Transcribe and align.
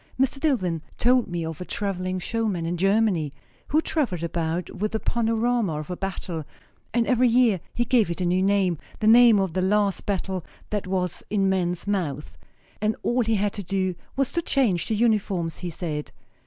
Mr. 0.19 0.39
Dillwyn 0.39 0.81
told 0.97 1.27
me 1.27 1.45
of 1.45 1.61
a 1.61 1.63
travelling 1.63 2.17
showman, 2.17 2.65
in 2.65 2.75
Germany, 2.75 3.31
who 3.67 3.81
travelled 3.81 4.23
about 4.23 4.71
with 4.75 4.93
the 4.93 4.99
panorama 4.99 5.79
of 5.79 5.91
a 5.91 5.95
battle; 5.95 6.43
and 6.91 7.05
every 7.05 7.27
year 7.27 7.59
he 7.75 7.85
gave 7.85 8.09
it 8.09 8.19
a 8.19 8.25
new 8.25 8.41
name, 8.41 8.79
the 8.99 9.05
name 9.05 9.37
of 9.39 9.53
the 9.53 9.61
last 9.61 10.07
battle 10.07 10.43
that 10.71 10.87
was 10.87 11.21
in 11.29 11.47
men's 11.47 11.85
mouths; 11.85 12.31
and 12.81 12.95
all 13.03 13.21
he 13.21 13.35
had 13.35 13.53
to 13.53 13.61
do 13.61 13.93
was 14.15 14.31
to 14.31 14.41
change 14.41 14.87
the 14.87 14.95
uniforms, 14.95 15.59
he 15.59 15.69
said. 15.69 16.11